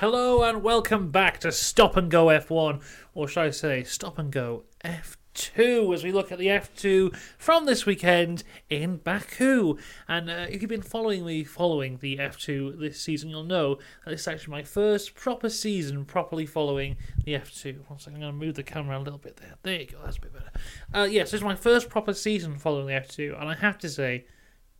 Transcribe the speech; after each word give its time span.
Hello 0.00 0.44
and 0.44 0.62
welcome 0.62 1.10
back 1.10 1.40
to 1.40 1.50
Stop 1.50 1.96
and 1.96 2.08
Go 2.08 2.26
F1, 2.26 2.80
or 3.14 3.26
should 3.26 3.40
I 3.40 3.50
say 3.50 3.82
Stop 3.82 4.16
and 4.16 4.30
Go 4.30 4.62
F2, 4.84 5.92
as 5.92 6.04
we 6.04 6.12
look 6.12 6.30
at 6.30 6.38
the 6.38 6.46
F2 6.46 7.16
from 7.36 7.66
this 7.66 7.84
weekend 7.84 8.44
in 8.70 8.98
Baku. 8.98 9.76
And 10.06 10.30
uh, 10.30 10.46
if 10.48 10.62
you've 10.62 10.68
been 10.68 10.82
following 10.82 11.26
me 11.26 11.42
following 11.42 11.96
the 11.96 12.18
F2 12.18 12.78
this 12.78 13.00
season, 13.00 13.28
you'll 13.28 13.42
know 13.42 13.74
that 14.04 14.12
this 14.12 14.20
is 14.20 14.28
actually 14.28 14.52
my 14.52 14.62
first 14.62 15.16
proper 15.16 15.48
season 15.48 16.04
properly 16.04 16.46
following 16.46 16.96
the 17.24 17.32
F2. 17.32 17.88
One 17.88 17.98
second, 17.98 18.18
I'm 18.18 18.20
going 18.20 18.38
to 18.38 18.46
move 18.46 18.54
the 18.54 18.62
camera 18.62 18.96
a 18.96 19.02
little 19.02 19.18
bit 19.18 19.38
there. 19.38 19.56
There 19.64 19.80
you 19.80 19.86
go, 19.86 19.98
that's 20.04 20.18
a 20.18 20.20
bit 20.20 20.32
better. 20.32 20.52
Uh, 20.94 21.08
yes, 21.10 21.32
this 21.32 21.40
is 21.40 21.44
my 21.44 21.56
first 21.56 21.88
proper 21.88 22.14
season 22.14 22.56
following 22.56 22.86
the 22.86 22.92
F2, 22.92 23.36
and 23.40 23.50
I 23.50 23.56
have 23.56 23.78
to 23.78 23.88
say, 23.88 24.26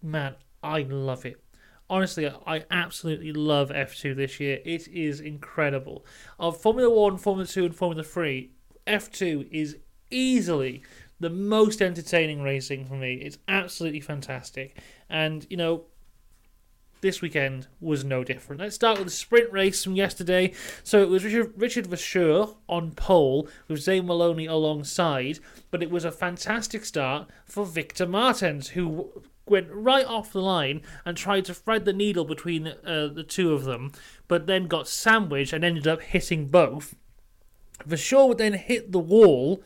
man, 0.00 0.36
I 0.62 0.82
love 0.82 1.26
it 1.26 1.42
honestly, 1.90 2.30
I 2.46 2.64
absolutely 2.70 3.32
love 3.32 3.70
F2 3.70 4.16
this 4.16 4.40
year. 4.40 4.60
It 4.64 4.88
is 4.88 5.20
incredible. 5.20 6.04
Of 6.38 6.60
Formula 6.60 6.90
1, 6.90 7.18
Formula 7.18 7.46
2, 7.46 7.66
and 7.66 7.74
Formula 7.74 8.02
3, 8.02 8.50
F2 8.86 9.48
is 9.50 9.76
easily 10.10 10.82
the 11.20 11.30
most 11.30 11.82
entertaining 11.82 12.42
racing 12.42 12.86
for 12.86 12.94
me. 12.94 13.14
It's 13.14 13.38
absolutely 13.48 14.00
fantastic. 14.00 14.78
And, 15.08 15.46
you 15.50 15.56
know, 15.56 15.84
this 17.00 17.22
weekend 17.22 17.68
was 17.80 18.04
no 18.04 18.24
different. 18.24 18.60
Let's 18.60 18.74
start 18.74 18.98
with 18.98 19.06
the 19.06 19.12
sprint 19.12 19.52
race 19.52 19.84
from 19.84 19.94
yesterday. 19.94 20.52
So 20.82 21.02
it 21.02 21.08
was 21.08 21.24
Richard, 21.24 21.52
Richard 21.56 21.88
Verschoor 21.88 22.56
on 22.68 22.92
pole 22.92 23.48
with 23.68 23.80
Zane 23.80 24.06
Maloney 24.06 24.46
alongside, 24.46 25.38
but 25.70 25.82
it 25.82 25.90
was 25.90 26.04
a 26.04 26.10
fantastic 26.10 26.84
start 26.84 27.28
for 27.44 27.64
Victor 27.64 28.06
Martins, 28.06 28.68
who 28.70 29.22
went 29.50 29.68
right 29.70 30.06
off 30.06 30.32
the 30.32 30.42
line 30.42 30.82
and 31.04 31.16
tried 31.16 31.44
to 31.46 31.54
thread 31.54 31.84
the 31.84 31.92
needle 31.92 32.24
between 32.24 32.68
uh, 32.68 33.08
the 33.08 33.24
two 33.26 33.52
of 33.52 33.64
them, 33.64 33.92
but 34.26 34.46
then 34.46 34.66
got 34.66 34.88
sandwiched 34.88 35.52
and 35.52 35.64
ended 35.64 35.86
up 35.86 36.02
hitting 36.02 36.46
both. 36.46 36.94
Verschoor 37.86 38.28
would 38.28 38.38
then 38.38 38.54
hit 38.54 38.92
the 38.92 38.98
wall 38.98 39.62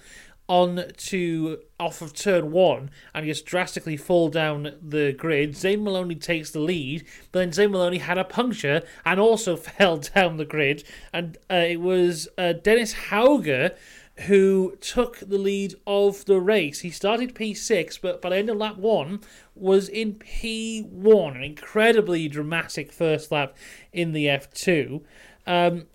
on 0.48 0.84
to 0.97 1.58
off 1.78 2.03
of 2.03 2.12
turn 2.12 2.50
one 2.50 2.91
and 3.14 3.25
just 3.25 3.47
drastically 3.47 3.97
fall 3.97 4.28
down 4.28 4.75
the 4.83 5.12
grid. 5.12 5.56
Zane 5.56 5.83
Maloney 5.83 6.14
takes 6.14 6.50
the 6.50 6.60
lead, 6.60 7.06
but 7.30 7.38
then 7.38 7.53
Zane 7.53 7.70
Maloney 7.70 7.98
had 7.98 8.19
a 8.19 8.25
puncture 8.25 8.83
and 9.05 9.19
also 9.19 9.56
fell 9.56 9.97
down 9.97 10.36
the 10.36 10.44
grid. 10.44 10.84
And 11.12 11.38
uh, 11.50 11.55
it 11.55 11.80
was 11.80 12.28
uh, 12.36 12.53
Dennis 12.53 12.94
Hauger 13.08 13.77
who 14.27 14.77
took 14.81 15.19
the 15.19 15.39
lead 15.39 15.75
of 15.87 16.25
the 16.25 16.41
race. 16.41 16.81
He 16.81 16.91
started 16.91 17.34
P6, 17.34 17.98
but 18.01 18.20
by 18.20 18.31
the 18.31 18.37
end 18.37 18.51
of 18.51 18.56
lap 18.56 18.77
one 18.77 19.20
was 19.55 19.89
in 19.89 20.15
P1. 20.15 21.37
An 21.37 21.42
incredibly 21.42 22.28
dramatic 22.28 22.93
first 22.93 23.33
lap 23.33 23.56
in 23.93 24.12
the 24.12 24.27
F2. 24.27 25.03
Um, 25.47 25.87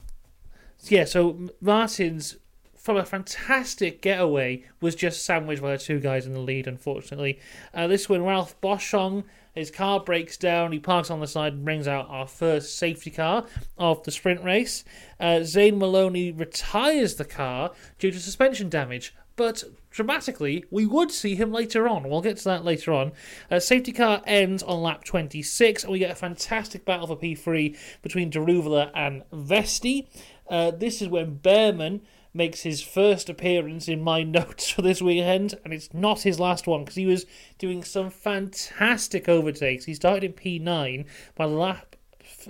yeah, 0.84 1.06
so 1.06 1.50
Martins, 1.62 2.38
from 2.76 2.98
a 2.98 3.06
fantastic 3.06 4.02
getaway, 4.02 4.66
was 4.82 4.96
just 4.96 5.26
sandwiched 5.26 5.62
by 5.62 5.72
the 5.72 5.78
two 5.78 6.00
guys 6.00 6.26
in 6.26 6.34
the 6.34 6.40
lead, 6.40 6.68
unfortunately. 6.68 7.40
Uh, 7.74 7.88
this 7.88 8.08
one, 8.08 8.24
Ralph 8.24 8.60
Boschung, 8.62 9.24
his 9.58 9.72
car 9.72 10.00
breaks 10.00 10.38
down, 10.38 10.72
he 10.72 10.80
parks 10.80 11.10
on 11.10 11.20
the 11.20 11.28
side 11.28 11.54
and 11.54 11.66
brings 11.66 11.88
out 11.88 12.08
our 12.10 12.28
first 12.28 12.78
safety 12.78 13.12
car 13.12 13.46
of 13.78 14.04
the 14.04 14.12
sprint 14.12 14.44
race. 14.44 14.84
Uh, 15.20 15.44
Zane 15.44 15.78
Maloney 15.78 16.32
retires 16.32 17.16
the 17.16 17.26
car 17.26 17.72
due 18.00 18.12
to 18.12 18.20
suspension 18.20 18.70
damage, 18.70 19.16
but 19.36 19.64
dramatically, 19.92 20.66
we 20.72 20.86
would 20.86 21.12
see 21.12 21.36
him 21.36 21.52
later 21.52 21.88
on. 21.88 22.08
We'll 22.08 22.22
get 22.22 22.38
to 22.38 22.44
that 22.46 22.66
later 22.66 22.94
on. 22.94 23.12
Uh, 23.50 23.60
safety 23.60 23.92
car 23.92 24.22
ends 24.26 24.64
on 24.64 24.82
lap 24.82 25.04
26, 25.04 25.84
and 25.84 25.92
we 25.92 26.00
get 26.00 26.12
a 26.12 26.16
fantastic 26.16 26.86
battle 26.86 27.08
for 27.08 27.16
P3 27.16 27.78
between 28.02 28.32
Daruvala 28.32 28.92
and 28.94 29.24
Vesti. 29.32 30.08
Uh, 30.50 30.72
this 30.72 31.02
is 31.02 31.08
when 31.08 31.40
Bearman 31.40 32.02
makes 32.38 32.62
his 32.62 32.82
first 32.82 33.30
appearance 33.30 33.90
in 33.90 34.02
my 34.02 34.24
notes 34.38 34.70
for 34.70 34.82
this 34.82 35.02
weekend, 35.02 35.56
and 35.66 35.74
it's 35.74 35.94
not 35.94 36.22
his 36.22 36.40
last 36.40 36.68
one 36.68 36.86
because 36.86 36.96
he 36.96 37.06
was 37.06 37.26
doing 37.58 37.84
some 37.84 38.10
fantastic 38.10 39.28
overtakes. 39.28 39.86
He 39.86 39.94
started 39.94 40.24
in 40.24 40.34
P9 40.34 41.06
by 41.36 41.46
lap 41.46 41.98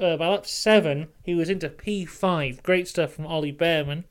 uh, 0.01 0.17
by 0.17 0.27
lap 0.27 0.45
seven, 0.45 1.07
he 1.23 1.33
was 1.33 1.49
into 1.49 1.69
P5. 1.69 2.61
Great 2.63 2.87
stuff 2.87 3.13
from 3.13 3.25
Ollie 3.25 3.51
Bearman. 3.51 4.03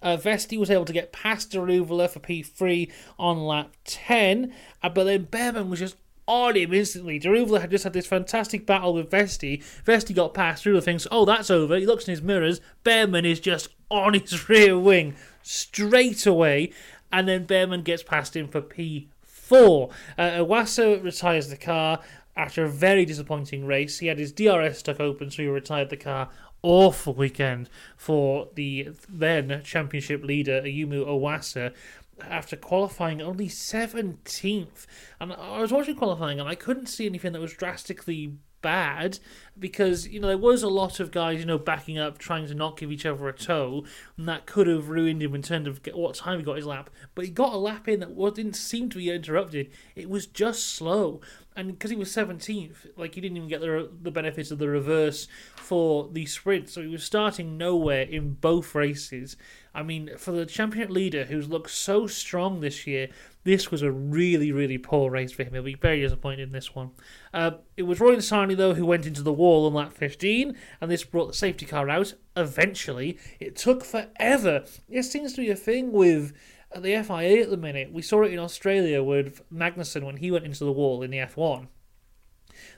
Uh, 0.00 0.16
Vesti 0.16 0.58
was 0.58 0.70
able 0.70 0.86
to 0.86 0.92
get 0.92 1.12
past 1.12 1.52
Daruvala 1.52 2.08
for 2.08 2.20
P3 2.20 2.90
on 3.18 3.38
lap 3.38 3.74
10, 3.84 4.52
uh, 4.82 4.88
but 4.88 5.04
then 5.04 5.26
Bearman 5.26 5.68
was 5.68 5.80
just 5.80 5.96
on 6.28 6.54
him 6.56 6.74
instantly. 6.74 7.18
Daruvala 7.18 7.62
had 7.62 7.70
just 7.70 7.84
had 7.84 7.94
this 7.94 8.06
fantastic 8.06 8.66
battle 8.66 8.94
with 8.94 9.10
Vesti. 9.10 9.64
Vesti 9.84 10.14
got 10.14 10.34
past. 10.34 10.64
Daruvala 10.64 10.84
thinks, 10.84 11.06
oh, 11.10 11.24
that's 11.24 11.50
over. 11.50 11.76
He 11.76 11.86
looks 11.86 12.06
in 12.06 12.12
his 12.12 12.22
mirrors. 12.22 12.60
Bearman 12.84 13.24
is 13.24 13.40
just 13.40 13.70
on 13.90 14.14
his 14.14 14.48
rear 14.48 14.78
wing 14.78 15.16
straight 15.42 16.26
away, 16.26 16.70
and 17.10 17.26
then 17.26 17.46
Bearman 17.46 17.82
gets 17.82 18.02
past 18.02 18.36
him 18.36 18.46
for 18.46 18.60
P4. 18.60 19.90
Uh, 20.18 21.02
retires 21.02 21.48
the 21.48 21.56
car 21.56 22.00
after 22.36 22.64
a 22.64 22.68
very 22.68 23.06
disappointing 23.06 23.64
race. 23.64 23.98
He 23.98 24.06
had 24.08 24.18
his 24.18 24.30
DRS 24.30 24.78
stuck 24.78 25.00
open, 25.00 25.30
so 25.30 25.42
he 25.42 25.48
retired 25.48 25.88
the 25.88 25.96
car. 25.96 26.28
Awful 26.60 27.14
weekend 27.14 27.70
for 27.96 28.48
the 28.54 28.88
then 29.08 29.62
championship 29.64 30.24
leader, 30.24 30.60
Ayumu 30.60 31.06
Iwasa 31.06 31.72
after 32.22 32.56
qualifying 32.56 33.20
only 33.20 33.48
17th. 33.48 34.86
And 35.20 35.32
I 35.32 35.60
was 35.60 35.72
watching 35.72 35.96
qualifying 35.96 36.40
and 36.40 36.48
I 36.48 36.54
couldn't 36.54 36.86
see 36.86 37.06
anything 37.06 37.32
that 37.32 37.40
was 37.40 37.54
drastically 37.54 38.34
bad 38.60 39.18
because 39.58 40.08
you 40.08 40.18
know 40.18 40.28
there 40.28 40.38
was 40.38 40.62
a 40.62 40.68
lot 40.68 40.98
of 40.98 41.12
guys 41.12 41.38
you 41.38 41.46
know 41.46 41.58
backing 41.58 41.96
up 41.96 42.18
trying 42.18 42.46
to 42.46 42.54
not 42.54 42.76
give 42.76 42.90
each 42.90 43.06
other 43.06 43.28
a 43.28 43.32
toe 43.32 43.84
and 44.16 44.28
that 44.28 44.46
could 44.46 44.66
have 44.66 44.88
ruined 44.88 45.22
him 45.22 45.32
in 45.34 45.42
terms 45.42 45.68
of 45.68 45.80
what 45.94 46.14
time 46.14 46.38
he 46.38 46.44
got 46.44 46.56
his 46.56 46.66
lap. 46.66 46.90
But 47.14 47.24
he 47.24 47.30
got 47.30 47.52
a 47.52 47.58
lap 47.58 47.88
in 47.88 48.00
that 48.00 48.34
didn't 48.34 48.56
seem 48.56 48.90
to 48.90 48.98
be 48.98 49.10
interrupted. 49.10 49.70
It 49.94 50.08
was 50.08 50.26
just 50.26 50.66
slow 50.66 51.20
and 51.58 51.72
because 51.72 51.90
he 51.90 51.96
was 51.96 52.08
17th 52.08 52.86
like 52.96 53.14
he 53.14 53.20
didn't 53.20 53.36
even 53.36 53.48
get 53.48 53.60
the, 53.60 53.90
the 54.00 54.10
benefits 54.10 54.50
of 54.50 54.58
the 54.58 54.68
reverse 54.68 55.28
for 55.56 56.08
the 56.12 56.24
sprint 56.24 56.70
so 56.70 56.80
he 56.80 56.88
was 56.88 57.04
starting 57.04 57.58
nowhere 57.58 58.02
in 58.02 58.32
both 58.34 58.74
races 58.74 59.36
I 59.78 59.84
mean, 59.84 60.10
for 60.16 60.32
the 60.32 60.44
championship 60.44 60.90
leader 60.90 61.24
who's 61.24 61.48
looked 61.48 61.70
so 61.70 62.08
strong 62.08 62.60
this 62.60 62.84
year, 62.84 63.10
this 63.44 63.70
was 63.70 63.82
a 63.82 63.92
really, 63.92 64.50
really 64.50 64.76
poor 64.76 65.08
race 65.08 65.30
for 65.30 65.44
him. 65.44 65.52
He'll 65.52 65.62
be 65.62 65.74
very 65.74 66.00
disappointed 66.00 66.40
in 66.40 66.52
this 66.52 66.74
one. 66.74 66.90
Uh, 67.32 67.52
it 67.76 67.84
was 67.84 68.00
Roy 68.00 68.16
Nissany, 68.16 68.56
though, 68.56 68.74
who 68.74 68.84
went 68.84 69.06
into 69.06 69.22
the 69.22 69.32
wall 69.32 69.66
on 69.66 69.74
lap 69.74 69.92
15, 69.92 70.56
and 70.80 70.90
this 70.90 71.04
brought 71.04 71.28
the 71.28 71.32
safety 71.32 71.64
car 71.64 71.88
out 71.88 72.14
eventually. 72.36 73.18
It 73.38 73.54
took 73.54 73.84
forever. 73.84 74.64
It 74.88 75.04
seems 75.04 75.34
to 75.34 75.42
be 75.42 75.50
a 75.50 75.56
thing 75.56 75.92
with 75.92 76.32
uh, 76.72 76.80
the 76.80 77.02
FIA 77.02 77.42
at 77.42 77.50
the 77.50 77.56
minute. 77.56 77.92
We 77.92 78.02
saw 78.02 78.22
it 78.22 78.32
in 78.32 78.38
Australia 78.38 79.02
with 79.02 79.42
Magnussen 79.52 80.04
when 80.04 80.18
he 80.18 80.30
went 80.30 80.44
into 80.44 80.64
the 80.64 80.72
wall 80.72 81.02
in 81.02 81.10
the 81.10 81.18
F1. 81.18 81.68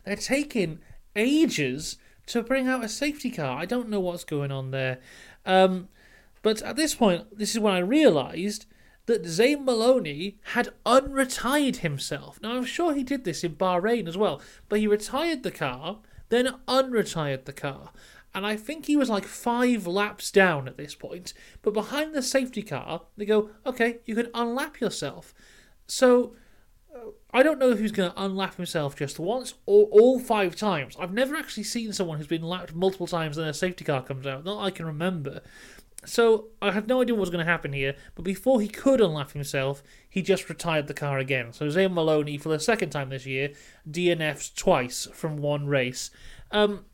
They're 0.04 0.16
taking 0.16 0.80
ages 1.16 1.96
to 2.26 2.42
bring 2.42 2.68
out 2.68 2.84
a 2.84 2.88
safety 2.88 3.30
car. 3.30 3.58
I 3.58 3.64
don't 3.64 3.88
know 3.88 4.00
what's 4.00 4.24
going 4.24 4.52
on 4.52 4.70
there. 4.70 5.00
Um, 5.44 5.88
but 6.42 6.62
at 6.62 6.76
this 6.76 6.94
point, 6.94 7.36
this 7.36 7.52
is 7.52 7.60
when 7.60 7.74
I 7.74 7.78
realised 7.78 8.66
that 9.06 9.26
Zane 9.26 9.64
Maloney 9.64 10.38
had 10.54 10.68
unretired 10.86 11.76
himself. 11.76 12.40
Now, 12.40 12.56
I'm 12.56 12.64
sure 12.64 12.94
he 12.94 13.02
did 13.02 13.24
this 13.24 13.42
in 13.42 13.56
Bahrain 13.56 14.06
as 14.06 14.16
well, 14.16 14.40
but 14.68 14.78
he 14.78 14.86
retired 14.86 15.42
the 15.42 15.50
car, 15.50 15.98
then 16.28 16.54
unretired 16.68 17.44
the 17.44 17.52
car. 17.52 17.90
And 18.34 18.46
I 18.46 18.56
think 18.56 18.86
he 18.86 18.96
was 18.96 19.10
like 19.10 19.24
five 19.24 19.86
laps 19.86 20.30
down 20.30 20.68
at 20.68 20.76
this 20.76 20.94
point. 20.94 21.34
But 21.62 21.74
behind 21.74 22.14
the 22.14 22.22
safety 22.22 22.62
car, 22.62 23.02
they 23.16 23.24
go, 23.24 23.50
okay, 23.66 23.98
you 24.04 24.14
can 24.14 24.26
unlap 24.26 24.80
yourself. 24.80 25.34
So 25.86 26.34
uh, 26.94 27.10
I 27.32 27.42
don't 27.42 27.58
know 27.58 27.70
if 27.70 27.80
he's 27.80 27.92
going 27.92 28.12
to 28.12 28.20
unlap 28.20 28.54
himself 28.54 28.94
just 28.94 29.18
once 29.18 29.54
or 29.66 29.86
all 29.86 30.20
five 30.20 30.54
times. 30.54 30.96
I've 30.98 31.12
never 31.12 31.34
actually 31.34 31.64
seen 31.64 31.92
someone 31.92 32.18
who's 32.18 32.28
been 32.28 32.42
lapped 32.42 32.74
multiple 32.74 33.08
times 33.08 33.36
and 33.36 33.48
a 33.48 33.54
safety 33.54 33.84
car 33.84 34.02
comes 34.02 34.26
out. 34.26 34.44
Not 34.44 34.62
I 34.62 34.71
can 34.71 34.86
remember. 34.86 35.42
So 36.06 36.48
I 36.62 36.71
had 36.71 36.88
no 36.88 37.03
idea 37.03 37.15
what 37.15 37.21
was 37.21 37.30
going 37.30 37.44
to 37.44 37.50
happen 37.50 37.72
here, 37.72 37.94
but 38.15 38.24
before 38.24 38.60
he 38.60 38.68
could 38.68 39.00
unlap 39.00 39.32
himself, 39.32 39.82
he 40.09 40.22
just 40.22 40.48
retired 40.48 40.86
the 40.86 40.94
car 40.94 41.18
again. 41.18 41.53
So 41.53 41.68
Zane 41.68 41.92
Maloney, 41.92 42.38
for 42.38 42.48
the 42.48 42.59
second 42.59 42.91
time 42.91 43.10
this 43.10 43.27
year, 43.27 43.50
DNFs 43.88 44.54
twice 44.54 45.09
from 45.12 45.36
one 45.36 45.66
race. 45.66 46.10
Um, 46.50 46.86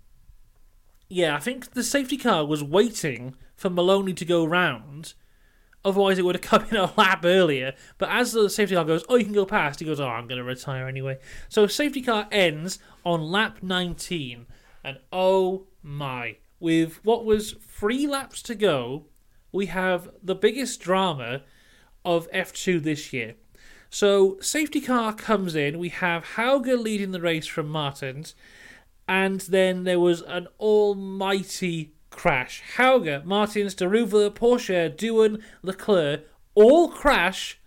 yeah, 1.09 1.37
I 1.37 1.39
think 1.39 1.73
the 1.73 1.83
safety 1.83 2.17
car 2.17 2.45
was 2.45 2.63
waiting 2.63 3.35
for 3.55 3.71
Maloney 3.71 4.15
to 4.15 4.25
go 4.25 4.45
round. 4.45 5.15
Otherwise, 5.85 6.19
it 6.19 6.25
would 6.25 6.35
have 6.35 6.43
come 6.43 6.65
in 6.71 6.77
a 6.77 6.93
lap 6.97 7.25
earlier. 7.25 7.75
But 7.99 8.09
as 8.11 8.33
the 8.33 8.51
safety 8.51 8.75
car 8.75 8.85
goes, 8.85 9.05
oh, 9.09 9.17
you 9.17 9.25
can 9.25 9.33
go 9.33 9.47
past, 9.47 9.81
he 9.81 9.87
goes, 9.87 10.01
oh, 10.01 10.09
I'm 10.09 10.27
going 10.27 10.39
to 10.39 10.45
retire 10.45 10.89
anyway. 10.89 11.19
So 11.49 11.67
safety 11.67 12.03
car 12.03 12.27
ends 12.33 12.79
on 13.05 13.23
lap 13.23 13.59
19. 13.63 14.47
And 14.85 14.99
oh 15.13 15.67
my 15.83 16.37
with 16.61 17.05
what 17.05 17.25
was 17.25 17.53
three 17.53 18.07
laps 18.07 18.43
to 18.43 18.55
go, 18.55 19.07
we 19.53 19.67
have 19.67 20.11
the 20.23 20.35
biggest 20.35 20.81
drama 20.81 21.43
of 22.05 22.31
F2 22.33 22.83
this 22.83 23.13
year. 23.13 23.35
So, 23.89 24.39
safety 24.41 24.81
car 24.81 25.15
comes 25.15 25.55
in, 25.55 25.79
we 25.79 25.91
have 25.91 26.25
Hauger 26.37 26.77
leading 26.77 27.13
the 27.13 27.21
race 27.21 27.47
from 27.47 27.69
Martins, 27.69 28.35
and 29.09 29.41
then 29.43 29.85
there 29.85 30.01
was 30.01 30.23
an 30.23 30.49
almighty 30.59 31.93
crash. 32.11 32.63
Hauger, 32.77 33.25
Martins, 33.25 33.75
Daruvala, 33.75 34.31
Pourchaire, 34.31 34.95
Doohan, 34.95 35.43
Leclerc 35.63 36.23
all 36.57 36.89
crash 36.89 37.61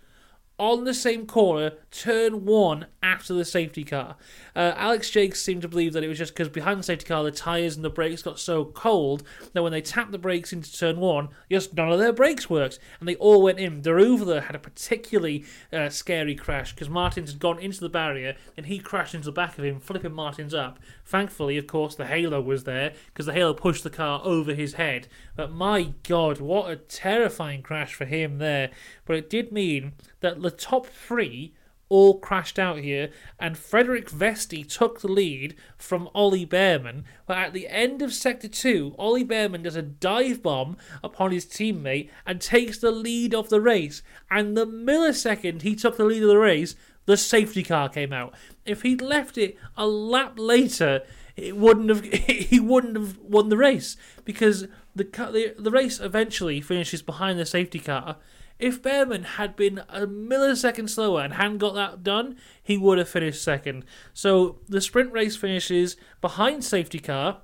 on 0.58 0.84
the 0.84 0.92
same 0.92 1.26
corner, 1.26 1.72
turn 1.90 2.44
one 2.44 2.86
after 3.02 3.34
the 3.34 3.44
safety 3.44 3.84
car. 3.84 4.16
Uh, 4.54 4.72
Alex 4.76 5.10
Jacques 5.10 5.34
seemed 5.34 5.62
to 5.62 5.68
believe 5.68 5.92
that 5.92 6.04
it 6.04 6.08
was 6.08 6.18
just 6.18 6.32
because 6.32 6.48
behind 6.48 6.78
the 6.78 6.84
safety 6.84 7.06
car, 7.06 7.24
the 7.24 7.30
tyres 7.30 7.76
and 7.76 7.84
the 7.84 7.90
brakes 7.90 8.22
got 8.22 8.38
so 8.38 8.64
cold 8.66 9.22
that 9.52 9.62
when 9.62 9.72
they 9.72 9.80
tapped 9.80 10.12
the 10.12 10.18
brakes 10.18 10.52
into 10.52 10.72
turn 10.72 11.00
one, 11.00 11.28
just 11.50 11.74
none 11.74 11.90
of 11.90 11.98
their 11.98 12.12
brakes 12.12 12.48
worked, 12.48 12.78
and 13.00 13.08
they 13.08 13.16
all 13.16 13.42
went 13.42 13.58
in. 13.58 13.82
Daruvala 13.82 14.44
had 14.44 14.54
a 14.54 14.60
particularly 14.60 15.44
uh, 15.72 15.88
scary 15.88 16.34
crash 16.34 16.72
because 16.72 16.88
Martins 16.88 17.32
had 17.32 17.40
gone 17.40 17.58
into 17.58 17.80
the 17.80 17.88
barrier 17.88 18.36
and 18.56 18.66
he 18.66 18.78
crashed 18.78 19.14
into 19.14 19.26
the 19.26 19.32
back 19.32 19.58
of 19.58 19.64
him, 19.64 19.80
flipping 19.80 20.12
Martins 20.12 20.54
up. 20.54 20.78
Thankfully, 21.04 21.58
of 21.58 21.66
course, 21.66 21.96
the 21.96 22.06
halo 22.06 22.40
was 22.40 22.64
there 22.64 22.92
because 23.06 23.26
the 23.26 23.32
halo 23.32 23.52
pushed 23.52 23.82
the 23.82 23.90
car 23.90 24.20
over 24.24 24.54
his 24.54 24.74
head. 24.74 25.08
But 25.34 25.50
my 25.50 25.94
God, 26.04 26.40
what 26.40 26.70
a 26.70 26.76
terrifying 26.76 27.62
crash 27.62 27.94
for 27.94 28.04
him 28.04 28.38
there! 28.38 28.70
But 29.04 29.16
it 29.16 29.30
did 29.30 29.50
mean 29.50 29.92
that 30.20 30.40
the 30.40 30.50
top 30.50 30.86
three 30.86 31.54
all 31.90 32.18
crashed 32.18 32.58
out 32.58 32.78
here, 32.78 33.10
and 33.38 33.58
Frederik 33.58 34.08
Vesti 34.08 34.66
took 34.66 35.00
the 35.00 35.08
lead 35.08 35.54
from 35.76 36.08
Ollie 36.14 36.46
Bearman. 36.46 37.04
But 37.26 37.36
at 37.36 37.52
the 37.52 37.68
end 37.68 38.00
of 38.00 38.14
Sector 38.14 38.48
2, 38.48 38.94
Ollie 38.96 39.24
Bearman 39.24 39.64
does 39.64 39.76
a 39.76 39.82
dive 39.82 40.42
bomb 40.42 40.78
upon 41.04 41.32
his 41.32 41.44
teammate 41.44 42.08
and 42.24 42.40
takes 42.40 42.78
the 42.78 42.92
lead 42.92 43.34
of 43.34 43.50
the 43.50 43.60
race. 43.60 44.02
And 44.30 44.56
the 44.56 44.66
millisecond 44.66 45.62
he 45.62 45.74
took 45.74 45.96
the 45.96 46.04
lead 46.04 46.22
of 46.22 46.28
the 46.28 46.38
race, 46.38 46.76
the 47.06 47.16
safety 47.16 47.64
car 47.64 47.88
came 47.88 48.12
out. 48.12 48.34
If 48.64 48.82
he'd 48.82 49.02
left 49.02 49.36
it 49.36 49.58
a 49.76 49.86
lap 49.86 50.34
later, 50.36 51.02
it 51.36 51.56
wouldn't 51.56 51.88
have 51.88 52.04
he 52.04 52.60
wouldn't 52.60 52.96
have 52.96 53.18
won 53.18 53.48
the 53.48 53.56
race 53.56 53.96
because 54.24 54.68
the 54.94 55.04
the, 55.04 55.54
the 55.58 55.70
race 55.70 55.98
eventually 55.98 56.60
finishes 56.60 57.02
behind 57.02 57.38
the 57.38 57.46
safety 57.46 57.80
car 57.80 58.16
if 58.60 58.82
Bearman 58.82 59.24
had 59.24 59.56
been 59.56 59.78
a 59.88 60.06
millisecond 60.06 60.90
slower 60.90 61.22
and 61.22 61.34
hadn't 61.34 61.58
got 61.58 61.74
that 61.74 62.02
done, 62.02 62.36
he 62.62 62.76
would 62.76 62.98
have 62.98 63.08
finished 63.08 63.42
second. 63.42 63.84
So 64.12 64.58
the 64.68 64.80
sprint 64.80 65.12
race 65.12 65.36
finishes 65.36 65.96
behind 66.20 66.64
safety 66.64 66.98
car. 66.98 67.38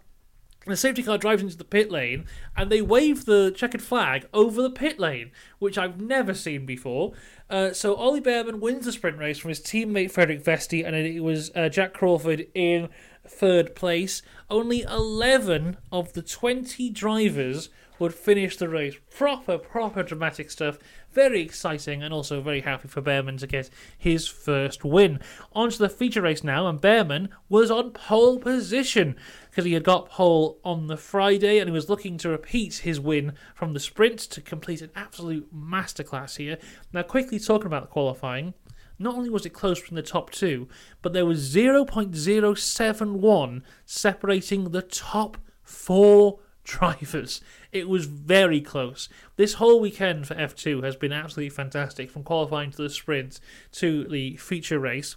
The 0.66 0.76
safety 0.76 1.04
car 1.04 1.16
drives 1.16 1.42
into 1.42 1.56
the 1.56 1.64
pit 1.64 1.92
lane 1.92 2.26
and 2.56 2.70
they 2.70 2.82
wave 2.82 3.24
the 3.24 3.52
checkered 3.54 3.82
flag 3.82 4.26
over 4.34 4.60
the 4.60 4.70
pit 4.70 4.98
lane, 4.98 5.30
which 5.60 5.78
I've 5.78 6.00
never 6.00 6.34
seen 6.34 6.66
before. 6.66 7.12
Uh, 7.48 7.72
so 7.72 7.94
Ollie 7.94 8.20
Bearman 8.20 8.58
wins 8.58 8.84
the 8.84 8.92
sprint 8.92 9.18
race 9.18 9.38
from 9.38 9.50
his 9.50 9.60
teammate 9.60 10.10
Frederik 10.10 10.42
Vesti, 10.42 10.84
and 10.84 10.96
it 10.96 11.20
was 11.22 11.52
uh, 11.54 11.68
Jack 11.68 11.94
Crawford 11.94 12.48
in 12.54 12.88
third 13.28 13.76
place. 13.76 14.22
Only 14.50 14.82
11 14.82 15.76
of 15.92 16.12
the 16.14 16.22
20 16.22 16.90
drivers 16.90 17.68
would 17.98 18.14
finish 18.14 18.56
the 18.56 18.68
race. 18.68 18.96
Proper, 19.10 19.58
proper 19.58 20.02
dramatic 20.02 20.50
stuff. 20.50 20.78
Very 21.12 21.40
exciting 21.40 22.02
and 22.02 22.12
also 22.12 22.40
very 22.40 22.60
happy 22.60 22.88
for 22.88 23.00
Bearman 23.00 23.38
to 23.38 23.46
get 23.46 23.70
his 23.96 24.28
first 24.28 24.84
win. 24.84 25.20
On 25.52 25.70
to 25.70 25.78
the 25.78 25.88
feature 25.88 26.22
race 26.22 26.44
now, 26.44 26.66
and 26.66 26.80
Bearman 26.80 27.28
was 27.48 27.70
on 27.70 27.92
pole 27.92 28.38
position 28.38 29.16
because 29.50 29.64
he 29.64 29.72
had 29.72 29.84
got 29.84 30.10
pole 30.10 30.58
on 30.64 30.88
the 30.88 30.96
Friday 30.96 31.58
and 31.58 31.68
he 31.68 31.72
was 31.72 31.88
looking 31.88 32.18
to 32.18 32.28
repeat 32.28 32.78
his 32.78 33.00
win 33.00 33.32
from 33.54 33.72
the 33.72 33.80
sprint 33.80 34.18
to 34.18 34.40
complete 34.40 34.82
an 34.82 34.90
absolute 34.94 35.54
masterclass 35.54 36.36
here. 36.36 36.58
Now, 36.92 37.02
quickly 37.02 37.38
talking 37.38 37.66
about 37.66 37.82
the 37.82 37.88
qualifying. 37.88 38.54
Not 38.98 39.14
only 39.14 39.28
was 39.28 39.44
it 39.44 39.50
close 39.50 39.78
from 39.78 39.96
the 39.96 40.02
top 40.02 40.30
two, 40.30 40.68
but 41.02 41.12
there 41.12 41.26
was 41.26 41.54
0.071 41.54 43.62
separating 43.84 44.70
the 44.70 44.82
top 44.82 45.36
four 45.62 46.38
drivers. 46.66 47.40
It 47.72 47.88
was 47.88 48.06
very 48.06 48.60
close. 48.60 49.08
This 49.36 49.54
whole 49.54 49.80
weekend 49.80 50.26
for 50.26 50.34
F2 50.34 50.82
has 50.82 50.96
been 50.96 51.12
absolutely 51.12 51.50
fantastic 51.50 52.10
from 52.10 52.24
qualifying 52.24 52.72
to 52.72 52.82
the 52.82 52.90
sprint 52.90 53.40
to 53.72 54.04
the 54.04 54.36
feature 54.36 54.78
race. 54.78 55.16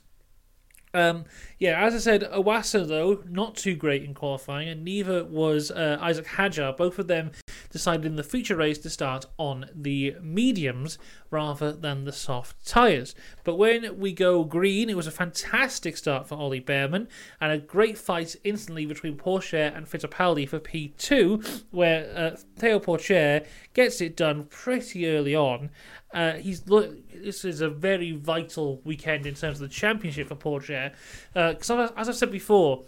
Um, 0.94 1.26
yeah, 1.60 1.86
as 1.86 1.94
I 1.94 2.00
said, 2.00 2.24
Iwasa 2.24 2.88
though 2.88 3.24
not 3.30 3.56
too 3.56 3.76
great 3.76 4.04
in 4.04 4.14
qualifying, 4.14 4.70
and 4.70 4.84
neither 4.84 5.24
was 5.24 5.72
uh, 5.72 6.00
Isack 6.02 6.26
Hadjar. 6.26 6.76
Both 6.76 6.98
of 6.98 7.08
them 7.08 7.32
decided 7.70 8.06
in 8.06 8.16
the 8.16 8.24
feature 8.24 8.56
race 8.56 8.80
to 8.80 8.90
start 8.90 9.26
on 9.38 9.68
the 9.76 10.16
mediums 10.22 10.98
rather 11.30 11.72
than 11.72 12.06
the 12.06 12.12
soft 12.12 12.66
tyres. 12.66 13.14
But 13.44 13.56
when 13.56 14.00
we 14.00 14.14
go 14.14 14.44
green, 14.44 14.90
it 14.90 14.98
was 14.98 15.06
a 15.06 15.12
fantastic 15.12 15.98
start 15.98 16.28
for 16.28 16.36
Ollie 16.36 16.60
Bearman 16.60 17.08
and 17.40 17.52
a 17.52 17.58
great 17.58 17.98
fight 17.98 18.36
instantly 18.44 18.86
between 18.86 19.18
Pourchaire 19.18 19.76
and 19.76 19.86
Fittipaldi 19.86 20.48
for 20.48 20.60
P2, 20.60 21.66
where 21.72 22.12
uh, 22.16 22.38
Theo 22.58 22.80
Pourchaire 22.80 23.46
gets 23.74 24.02
it 24.02 24.18
done 24.18 24.46
pretty 24.46 25.08
early 25.08 25.36
on. 25.36 25.70
Uh, 26.14 26.34
he's 26.34 26.68
look. 26.68 26.96
This 27.14 27.46
is 27.46 27.62
a 27.62 27.70
very 27.70 28.14
vital 28.14 28.82
weekend 28.84 29.26
in 29.26 29.36
terms 29.36 29.62
of 29.62 29.70
the 29.70 29.74
championship 29.74 30.28
for 30.28 30.36
Pourchaire. 30.36 30.94
Because 31.34 31.70
uh, 31.70 31.92
as 31.96 32.10
I 32.10 32.12
said 32.14 32.32
before, 32.32 32.86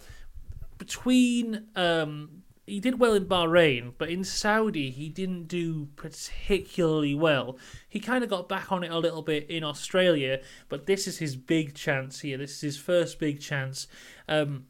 between 0.78 1.68
um, 1.76 2.42
he 2.66 2.80
did 2.80 2.98
well 2.98 3.14
in 3.14 3.26
Bahrain, 3.26 3.92
but 3.98 4.08
in 4.08 4.24
Saudi 4.24 4.90
he 4.90 5.08
didn't 5.08 5.46
do 5.46 5.88
particularly 5.96 7.14
well. 7.14 7.58
He 7.88 8.00
kind 8.00 8.24
of 8.24 8.30
got 8.30 8.48
back 8.48 8.72
on 8.72 8.82
it 8.82 8.90
a 8.90 8.98
little 8.98 9.22
bit 9.22 9.48
in 9.48 9.62
Australia, 9.62 10.40
but 10.68 10.86
this 10.86 11.06
is 11.06 11.18
his 11.18 11.36
big 11.36 11.74
chance 11.74 12.20
here. 12.20 12.38
This 12.38 12.54
is 12.54 12.60
his 12.60 12.76
first 12.78 13.18
big 13.18 13.40
chance. 13.40 13.86
Um, 14.28 14.66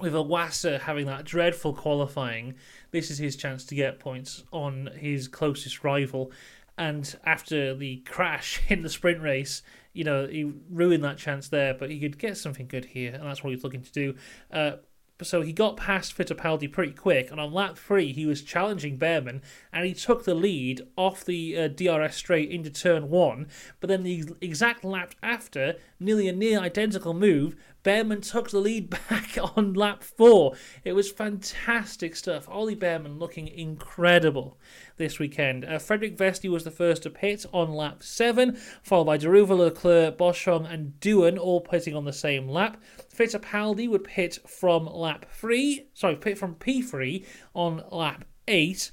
with 0.00 0.12
Iwasa 0.12 0.80
having 0.80 1.06
that 1.06 1.24
dreadful 1.24 1.74
qualifying, 1.74 2.54
this 2.92 3.10
is 3.10 3.18
his 3.18 3.36
chance 3.36 3.64
to 3.64 3.74
get 3.74 3.98
points 3.98 4.44
on 4.52 4.90
his 4.96 5.26
closest 5.26 5.82
rival. 5.82 6.30
And 6.78 7.14
after 7.24 7.74
the 7.74 7.96
crash 8.06 8.62
in 8.68 8.82
the 8.82 8.88
sprint 8.88 9.20
race, 9.20 9.62
you 9.92 10.04
know, 10.04 10.26
he 10.26 10.50
ruined 10.70 11.02
that 11.04 11.18
chance 11.18 11.48
there, 11.48 11.74
but 11.74 11.90
he 11.90 11.98
could 11.98 12.18
get 12.18 12.36
something 12.36 12.68
good 12.68 12.84
here, 12.84 13.12
and 13.12 13.24
that's 13.24 13.42
what 13.42 13.52
he's 13.52 13.64
looking 13.64 13.82
to 13.82 13.92
do. 13.92 14.14
Uh, 14.52 14.72
so 15.26 15.42
he 15.42 15.52
got 15.52 15.76
past 15.76 16.16
Fittipaldi 16.16 16.70
pretty 16.70 16.92
quick, 16.92 17.30
and 17.30 17.40
on 17.40 17.52
lap 17.52 17.76
three 17.76 18.12
he 18.12 18.24
was 18.24 18.42
challenging 18.42 18.96
Bearman, 18.96 19.42
and 19.72 19.84
he 19.84 19.94
took 19.94 20.24
the 20.24 20.34
lead 20.34 20.82
off 20.96 21.24
the 21.24 21.58
uh, 21.58 21.68
DRS 21.68 22.14
straight 22.14 22.50
into 22.50 22.70
turn 22.70 23.10
one. 23.10 23.48
But 23.80 23.88
then 23.88 24.04
the 24.04 24.24
exact 24.40 24.84
lap 24.84 25.14
after, 25.22 25.76
nearly 25.98 26.28
a 26.28 26.32
near 26.32 26.60
identical 26.60 27.14
move, 27.14 27.56
Bearman 27.84 28.20
took 28.20 28.50
the 28.50 28.58
lead 28.58 28.90
back 29.08 29.38
on 29.56 29.74
lap 29.74 30.02
four. 30.02 30.54
It 30.84 30.92
was 30.92 31.10
fantastic 31.10 32.16
stuff. 32.16 32.48
Ollie 32.48 32.76
Bearman 32.76 33.18
looking 33.18 33.48
incredible 33.48 34.58
this 34.98 35.18
weekend. 35.18 35.64
Uh, 35.64 35.78
Frederik 35.78 36.16
Vesti 36.16 36.50
was 36.50 36.64
the 36.64 36.70
first 36.70 37.04
to 37.04 37.10
pit 37.10 37.46
on 37.52 37.72
lap 37.72 38.02
seven, 38.02 38.56
followed 38.82 39.04
by 39.04 39.18
Daruvala, 39.18 39.58
Leclerc, 39.58 40.18
Boschung, 40.18 40.70
and 40.70 40.94
Doohan 41.00 41.38
all 41.38 41.60
pitting 41.60 41.96
on 41.96 42.04
the 42.04 42.12
same 42.12 42.48
lap. 42.48 42.80
Fittipaldi 43.18 43.88
would 43.88 44.04
pit 44.04 44.38
from 44.46 44.86
lap 44.86 45.26
three, 45.32 45.88
sorry, 45.92 46.16
pit 46.16 46.38
from 46.38 46.54
P3 46.54 47.24
on 47.52 47.82
lap 47.90 48.24
eight, 48.46 48.92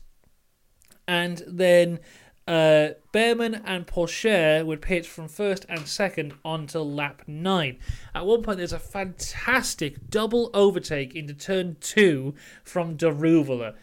and 1.08 1.44
then 1.46 2.00
uh, 2.48 2.90
Bearman 3.12 3.62
and 3.66 3.86
Pourchaire 3.86 4.66
would 4.66 4.82
pit 4.82 5.06
from 5.06 5.28
first 5.28 5.66
and 5.70 5.88
second 5.88 6.34
onto 6.44 6.80
lap 6.80 7.24
9. 7.28 7.78
At 8.14 8.26
one 8.26 8.44
point, 8.44 8.58
there's 8.58 8.74
a 8.74 8.80
fantastic 8.80 10.10
double 10.10 10.52
overtake 10.54 11.16
into 11.16 11.34
turn 11.34 11.78
2 11.80 12.34
from 12.64 12.98
Daruvala. 12.98 13.76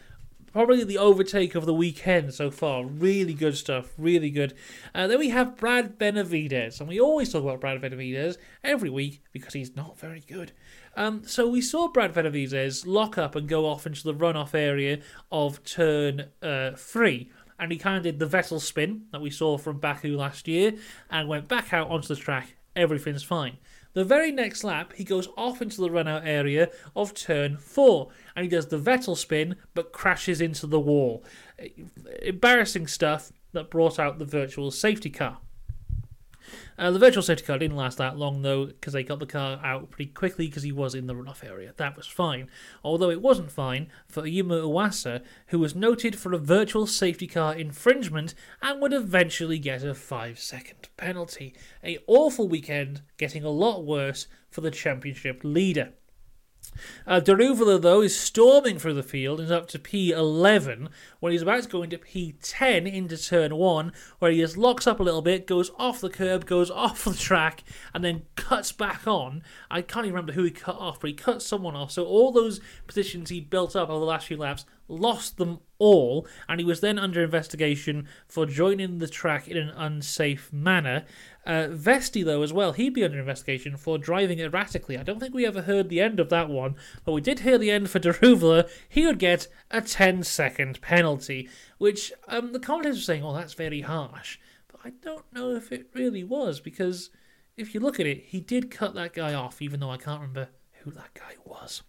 Probably 0.53 0.83
the 0.83 0.99
overtake 0.99 1.55
of 1.55 1.65
the 1.65 1.73
weekend 1.73 2.33
so 2.33 2.51
far. 2.51 2.85
Really 2.85 3.33
good 3.33 3.57
stuff. 3.57 3.91
Really 3.97 4.29
good. 4.29 4.53
Uh, 4.93 5.07
then 5.07 5.17
we 5.17 5.29
have 5.29 5.57
Brad 5.57 5.97
Benavides. 5.97 6.79
And 6.79 6.87
we 6.87 6.99
always 6.99 7.31
talk 7.31 7.43
about 7.43 7.59
Brad 7.59 7.81
Benavides 7.81 8.37
every 8.63 8.91
week 8.91 9.23
because 9.31 9.53
he's 9.53 9.75
not 9.75 9.99
very 9.99 10.21
good. 10.21 10.51
Um, 10.95 11.23
so 11.25 11.49
we 11.49 11.59
saw 11.59 11.87
Brad 11.87 12.13
Benavides 12.13 12.85
lock 12.85 13.17
up 13.17 13.35
and 13.35 13.49
go 13.49 13.65
off 13.65 13.87
into 13.87 14.03
the 14.03 14.13
runoff 14.13 14.53
area 14.53 14.99
of 15.31 15.63
turn 15.63 16.27
uh, 16.43 16.71
3 16.77 17.31
and 17.59 17.71
he 17.71 17.77
kind 17.77 17.97
of 17.97 18.03
did 18.03 18.19
the 18.19 18.25
Vettel 18.25 18.59
spin 18.59 19.05
that 19.11 19.21
we 19.21 19.29
saw 19.29 19.57
from 19.57 19.79
Baku 19.79 20.15
last 20.17 20.47
year 20.47 20.73
and 21.09 21.27
went 21.27 21.47
back 21.47 21.73
out 21.73 21.89
onto 21.89 22.07
the 22.07 22.15
track. 22.15 22.55
Everything's 22.75 23.23
fine. 23.23 23.57
The 23.93 24.03
very 24.03 24.31
next 24.31 24.63
lap, 24.63 24.93
he 24.93 25.03
goes 25.03 25.27
off 25.37 25.61
into 25.61 25.79
the 25.79 25.91
run 25.91 26.07
out 26.07 26.25
area 26.25 26.69
of 26.95 27.13
turn 27.13 27.57
four 27.57 28.09
and 28.35 28.43
he 28.43 28.49
does 28.49 28.67
the 28.67 28.79
Vettel 28.79 29.15
spin 29.15 29.55
but 29.73 29.91
crashes 29.91 30.41
into 30.41 30.65
the 30.65 30.79
wall. 30.79 31.23
Eh, 31.59 31.69
embarrassing 32.23 32.87
stuff 32.87 33.31
that 33.51 33.69
brought 33.69 33.99
out 33.99 34.17
the 34.17 34.25
virtual 34.25 34.71
safety 34.71 35.11
car. 35.11 35.39
Uh, 36.77 36.91
the 36.91 36.99
virtual 36.99 37.23
safety 37.23 37.45
car 37.45 37.57
didn't 37.57 37.77
last 37.77 37.97
that 37.97 38.17
long 38.17 38.41
though, 38.41 38.65
because 38.65 38.93
they 38.93 39.03
got 39.03 39.19
the 39.19 39.25
car 39.25 39.59
out 39.63 39.91
pretty 39.91 40.11
quickly 40.11 40.47
because 40.47 40.63
he 40.63 40.71
was 40.71 40.95
in 40.95 41.07
the 41.07 41.13
runoff 41.13 41.43
area. 41.43 41.73
That 41.77 41.95
was 41.97 42.07
fine. 42.07 42.49
Although 42.83 43.09
it 43.09 43.21
wasn't 43.21 43.51
fine 43.51 43.87
for 44.07 44.23
Ayumu 44.23 44.63
Iwasa, 44.63 45.23
who 45.47 45.59
was 45.59 45.75
noted 45.75 46.17
for 46.17 46.33
a 46.33 46.37
virtual 46.37 46.87
safety 46.87 47.27
car 47.27 47.53
infringement 47.53 48.33
and 48.61 48.81
would 48.81 48.93
eventually 48.93 49.59
get 49.59 49.83
a 49.83 49.93
5 49.93 50.39
second 50.39 50.89
penalty. 50.97 51.53
A 51.83 51.99
awful 52.07 52.47
weekend, 52.47 53.01
getting 53.17 53.43
a 53.43 53.49
lot 53.49 53.85
worse 53.85 54.27
for 54.49 54.61
the 54.61 54.71
championship 54.71 55.41
leader. 55.43 55.93
Uh, 57.05 57.19
Daruvala, 57.19 57.81
though, 57.81 58.01
is 58.01 58.17
storming 58.17 58.79
through 58.79 58.93
the 58.93 59.03
field 59.03 59.39
and 59.39 59.45
is 59.47 59.51
up 59.51 59.67
to 59.69 59.79
P11 59.79 60.87
when 61.19 61.31
he's 61.31 61.41
about 61.41 61.63
to 61.63 61.69
go 61.69 61.83
into 61.83 61.97
P10 61.97 62.91
into 62.91 63.17
turn 63.17 63.55
1, 63.55 63.91
where 64.19 64.31
he 64.31 64.39
just 64.39 64.57
locks 64.57 64.87
up 64.87 64.99
a 64.99 65.03
little 65.03 65.21
bit, 65.21 65.47
goes 65.47 65.71
off 65.77 66.01
the 66.01 66.09
curb, 66.09 66.45
goes 66.45 66.71
off 66.71 67.03
the 67.03 67.13
track, 67.13 67.63
and 67.93 68.03
then 68.03 68.23
cuts 68.35 68.71
back 68.71 69.07
on. 69.07 69.43
I 69.69 69.81
can't 69.81 70.05
even 70.05 70.15
remember 70.15 70.33
who 70.33 70.43
he 70.43 70.51
cut 70.51 70.77
off, 70.77 70.99
but 70.99 71.09
he 71.09 71.13
cut 71.13 71.41
someone 71.41 71.75
off. 71.75 71.91
So 71.91 72.05
all 72.05 72.31
those 72.31 72.59
positions 72.87 73.29
he 73.29 73.39
built 73.39 73.75
up 73.75 73.89
over 73.89 73.99
the 73.99 74.05
last 74.05 74.27
few 74.27 74.37
laps, 74.37 74.65
lost 74.93 75.37
them 75.37 75.59
all, 75.79 76.27
and 76.47 76.59
he 76.59 76.65
was 76.65 76.79
then 76.79 76.97
under 76.97 77.23
investigation 77.23 78.07
for 78.27 78.45
joining 78.45 78.99
the 78.99 79.07
track 79.07 79.47
in 79.47 79.57
an 79.57 79.69
unsafe 79.69 80.51
manner. 80.53 81.05
Uh, 81.45 81.67
Vesti, 81.69 82.23
though, 82.23 82.41
as 82.41 82.53
well, 82.53 82.71
he'd 82.71 82.93
be 82.93 83.03
under 83.03 83.19
investigation 83.19 83.75
for 83.75 83.97
driving 83.97 84.39
erratically. 84.39 84.97
I 84.97 85.03
don't 85.03 85.19
think 85.19 85.33
we 85.33 85.45
ever 85.45 85.63
heard 85.63 85.89
the 85.89 85.99
end 85.99 86.19
of 86.19 86.29
that 86.29 86.49
one, 86.49 86.75
but 87.03 87.11
we 87.11 87.21
did 87.21 87.41
hear 87.41 87.57
the 87.57 87.71
end 87.71 87.89
for 87.89 87.99
Daruvala. 88.01 88.69
He 88.87 89.05
would 89.05 89.19
get 89.19 89.47
a 89.69 89.81
10 89.81 90.23
second 90.23 90.79
penalty, 90.81 91.49
which 91.77 92.13
um, 92.27 92.53
the 92.53 92.59
commentators 92.59 92.99
were 92.99 93.01
saying, 93.01 93.23
oh, 93.23 93.33
that's 93.33 93.53
very 93.53 93.81
harsh. 93.81 94.39
But 94.69 94.81
I 94.85 94.91
don't 95.01 95.25
know 95.33 95.55
if 95.55 95.71
it 95.71 95.89
really 95.93 96.23
was, 96.23 96.59
because 96.59 97.09
if 97.57 97.73
you 97.73 97.79
look 97.79 97.99
at 97.99 98.07
it, 98.07 98.23
he 98.27 98.39
did 98.39 98.71
cut 98.71 98.93
that 98.95 99.13
guy 99.13 99.33
off, 99.33 99.61
even 99.61 99.79
though 99.79 99.91
I 99.91 99.97
can't 99.97 100.21
remember 100.21 100.49
who 100.83 100.91
that 100.91 101.13
guy 101.13 101.35
was. 101.45 101.83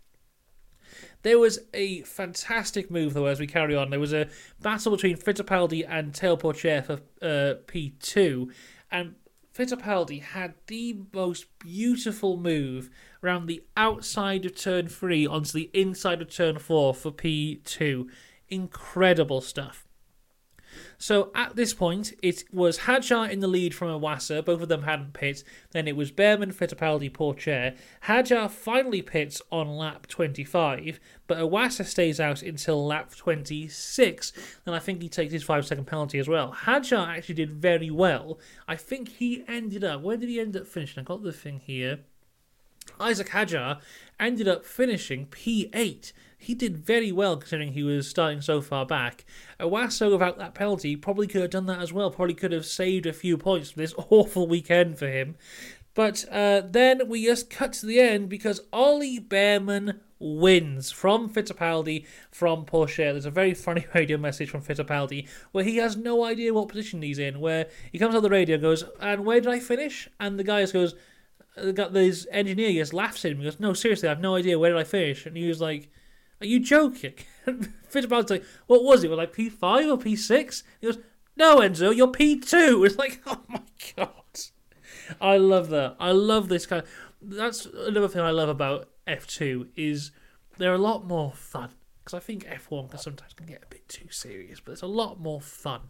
There 1.25 1.39
was 1.39 1.59
a 1.73 2.03
fantastic 2.03 2.91
move, 2.91 3.15
though, 3.15 3.25
as 3.25 3.41
we 3.41 3.47
carry 3.47 3.75
on. 3.75 3.89
There 3.89 3.99
was 3.99 4.13
a 4.13 4.29
battle 4.61 4.93
between 4.93 5.17
Fittipaldi 5.17 5.83
and 5.89 6.13
Pourchaire 6.13 6.85
for 6.85 7.01
uh, 7.23 7.55
P2, 7.67 8.53
and 8.93 9.15
Fittipaldi 9.57 10.21
had 10.21 10.53
the 10.67 10.99
most 11.15 11.47
beautiful 11.59 12.37
move 12.37 12.91
around 13.23 13.47
the 13.47 13.63
outside 13.75 14.45
of 14.45 14.55
turn 14.55 14.87
three 14.87 15.27
onto 15.27 15.53
the 15.53 15.71
inside 15.73 16.21
of 16.21 16.29
turn 16.29 16.59
four 16.59 16.93
for 16.93 17.11
P2. 17.11 18.07
Incredible 18.51 19.41
stuff. 19.41 19.87
So 20.99 21.31
at 21.35 21.57
this 21.57 21.75
point, 21.75 22.13
it 22.23 22.45
was 22.53 22.81
Hadjar 22.81 23.31
in 23.31 23.41
the 23.41 23.49
lead 23.49 23.75
from 23.75 23.89
Iwasa. 23.89 24.45
Both 24.45 24.63
of 24.63 24.69
them 24.69 24.83
hadn't 24.83 25.13
pit. 25.13 25.45
Then 25.73 25.89
it 25.89 25.97
was 25.97 26.11
Bearman, 26.11 26.55
Fittipaldi, 26.55 27.11
Pourchaire. 27.11 27.77
Hadjar 28.05 28.51
finally 28.51 29.03
pits 29.03 29.41
on 29.51 29.77
lap 29.77 30.07
25, 30.07 31.01
but 31.27 31.39
Iwasa 31.39 31.85
stays 31.85 32.21
out 32.21 32.43
until 32.43 32.87
lap 32.87 33.15
26. 33.15 34.33
And 34.67 34.75
I 34.75 34.79
think 34.79 35.03
he 35.03 35.09
takes 35.09 35.33
his 35.33 35.43
five 35.43 35.67
second 35.67 35.87
penalty 35.87 36.19
as 36.19 36.29
well. 36.29 36.53
Hadjar 36.53 37.09
actually 37.09 37.37
did 37.37 37.51
very 37.51 37.91
well. 37.91 38.39
I 38.69 38.77
think 38.77 39.09
he 39.09 39.45
ended 39.49 39.85
up. 39.85 40.03
Where 40.03 40.17
did 40.17 40.29
he 40.29 40.41
end 40.41 40.57
up 40.57 40.67
finishing? 40.67 41.01
I 41.01 41.05
got 41.05 41.23
the 41.23 41.33
thing 41.33 41.61
here. 41.65 42.01
Isack 43.01 43.29
Hadjar 43.29 43.81
ended 44.21 44.47
up 44.47 44.65
finishing 44.65 45.27
P8 45.27 46.13
he 46.45 46.55
did 46.55 46.77
very 46.77 47.11
well 47.13 47.37
considering 47.37 47.73
he 47.73 47.83
was 47.83 48.09
starting 48.09 48.41
so 48.41 48.61
far 48.61 48.87
back. 48.87 49.25
Iwasa, 49.59 50.11
without 50.11 50.39
that 50.39 50.55
penalty, 50.55 50.97
probably 50.97 51.27
could 51.27 51.43
have 51.43 51.51
done 51.51 51.67
that 51.67 51.81
as 51.81 51.93
well. 51.93 52.11
Probably 52.11 52.35
could 52.35 52.53
have 52.53 52.67
saved 52.67 53.07
a 53.07 53.13
few 53.13 53.37
points 53.37 53.71
from 53.71 53.83
this 53.83 53.95
awful 54.11 54.47
weekend 54.47 54.99
for 54.99 55.09
him. 55.09 55.37
But 55.95 56.25
uh, 56.31 56.63
then 56.69 57.09
we 57.09 57.25
just 57.25 57.51
cut 57.51 57.73
to 57.75 57.87
the 57.87 58.01
end 58.01 58.29
because 58.29 58.61
Ollie 58.73 59.21
Bearman 59.21 60.01
wins 60.19 60.91
from 60.91 61.29
Fittipaldi 61.29 62.07
from 62.31 62.65
Pourchaire. 62.65 63.13
There's 63.13 63.27
a 63.27 63.31
very 63.31 63.55
funny 63.55 63.87
radio 63.95 64.19
message 64.19 64.51
from 64.51 64.63
Fittipaldi 64.63 65.29
where 65.53 65.65
he 65.65 65.77
has 65.77 65.97
no 65.97 66.25
idea 66.25 66.53
what 66.53 66.69
position 66.69 67.03
he's 67.03 67.19
in. 67.19 67.41
Where 67.41 67.69
he 67.93 67.99
comes 67.99 68.15
on 68.15 68.23
the 68.23 68.31
radio 68.31 68.55
and 68.55 68.63
goes, 68.63 68.85
"And 69.01 69.25
where 69.25 69.41
did 69.41 69.53
I 69.53 69.61
finish?" 69.61 70.09
And 70.19 70.39
the 70.39 70.45
guy 70.45 70.63
just 70.63 70.73
goes, 70.73 70.95
"Got 71.75 71.93
this 71.93 72.27
engineer 72.31 72.73
just 72.73 72.93
laughs 72.93 73.25
at 73.25 73.33
him. 73.33 73.39
He 73.39 73.45
goes, 73.45 73.61
"No, 73.61 73.73
seriously, 73.73 74.09
I 74.09 74.13
have 74.13 74.21
no 74.21 74.35
idea. 74.35 74.59
Where 74.59 74.71
did 74.71 74.81
I 74.81 74.85
finish?" 74.85 75.27
And 75.27 75.37
he 75.37 75.47
was 75.47 75.61
like. 75.61 75.91
Are 76.41 76.47
you 76.47 76.61
joking? 76.61 77.15
Fittipaldi's 77.47 78.31
like, 78.31 78.45
what 78.67 78.83
was 78.83 79.05
it? 79.05 79.11
Was 79.11 79.19
like 79.19 79.35
P5 79.35 79.93
or 79.93 79.99
P6? 79.99 80.63
He 80.81 80.87
goes, 80.87 80.99
no, 81.37 81.59
Enzo, 81.59 81.95
you're 81.95 82.09
P2. 82.09 82.85
It's 82.87 82.99
like, 82.99 83.21
oh 83.27 83.41
my 83.49 83.63
god. 83.97 84.11
I 85.21 85.37
love 85.37 85.69
that. 85.71 85.97
I 85.99 86.13
love 86.13 86.49
this 86.49 86.67
kind 86.67 86.83
of. 86.83 86.89
That's 87.21 87.67
another 87.67 88.09
thing 88.09 88.23
I 88.23 88.31
love 88.31 88.49
about 88.49 88.91
F2 89.07 89.69
is 89.77 90.11
they're 90.59 90.75
a 90.75 90.79
lot 90.79 91.07
more 91.07 91.33
fun 91.33 91.71
because 92.05 92.15
I 92.15 92.21
think 92.21 92.45
F1 92.45 92.91
can 92.91 92.99
sometimes 92.99 93.33
can 93.33 93.47
get 93.47 93.63
a 93.63 93.67
bit 93.67 93.89
too 93.89 94.09
serious, 94.11 94.61
but 94.61 94.67
there's 94.67 94.83
a 94.83 94.87
lot 94.87 95.19
more 95.19 95.41
fun 95.41 95.81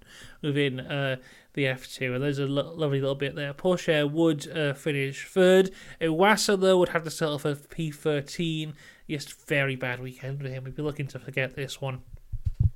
within 0.43 0.79
uh, 0.79 1.17
the 1.55 1.65
F2, 1.65 2.15
and 2.15 2.23
there's 2.23 2.39
a 2.39 2.47
lo- 2.47 2.73
lovely 2.73 3.01
little 3.01 3.17
bit 3.17 3.35
there. 3.35 3.53
Pourchaire 3.53 4.09
would 4.09 4.49
uh, 4.57 4.75
finish 4.75 5.27
third. 5.27 5.73
Iwasa, 6.01 6.59
though, 6.61 6.79
would 6.79 6.91
have 6.91 7.03
to 7.03 7.11
settle 7.11 7.41
for 7.41 7.57
P13. 7.57 8.75
Yes, 9.07 9.27
very 9.27 9.77
bad 9.77 10.01
weekend 10.01 10.41
for 10.41 10.49
him. 10.49 10.65
We'd 10.65 10.77
be 10.77 10.83
looking 10.83 11.07
to 11.09 11.19
forget 11.19 11.55
this 11.55 11.81
one. 11.81 12.01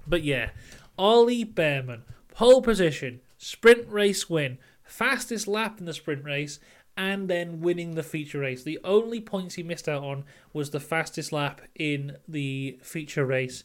But 0.07 0.23
yeah, 0.23 0.51
Ollie 0.99 1.45
Bearman, 1.45 2.03
pole 2.35 2.63
position, 2.63 3.21
sprint 3.39 3.89
race 3.89 4.29
win, 4.29 4.59
fastest 4.83 5.47
lap 5.47 5.79
in 5.79 5.87
the 5.87 5.95
sprint 5.95 6.25
race, 6.25 6.61
and 6.97 7.29
then 7.29 7.61
winning 7.61 7.95
the 7.95 8.03
feature 8.03 8.41
race. 8.41 8.63
The 8.63 8.81
only 8.85 9.21
points 9.21 9.55
he 9.55 9.63
missed 9.63 9.89
out 9.89 10.03
on 10.03 10.25
was 10.53 10.71
the 10.71 10.81
fastest 10.81 11.33
lap 11.33 11.61
in 11.75 12.17
the 12.27 12.79
feature 12.83 13.25
race. 13.25 13.65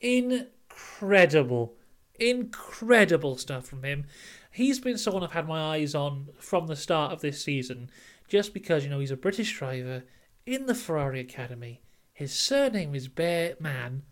Incredible, 0.00 1.74
incredible 2.18 3.36
stuff 3.36 3.66
from 3.66 3.84
him. 3.84 4.06
He's 4.50 4.80
been 4.80 4.98
someone 4.98 5.22
I've 5.22 5.32
had 5.32 5.48
my 5.48 5.76
eyes 5.76 5.94
on 5.94 6.28
from 6.38 6.66
the 6.66 6.76
start 6.76 7.12
of 7.12 7.20
this 7.20 7.42
season, 7.42 7.88
just 8.28 8.52
because, 8.52 8.84
you 8.84 8.90
know, 8.90 8.98
he's 8.98 9.10
a 9.10 9.16
British 9.16 9.56
driver 9.56 10.02
in 10.44 10.66
the 10.66 10.74
Ferrari 10.74 11.20
Academy 11.20 11.80
his 12.12 12.32
surname 12.32 12.94
is 12.94 13.08
Bearman. 13.08 14.02